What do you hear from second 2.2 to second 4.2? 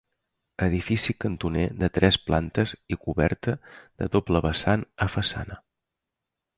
plantes i coberta de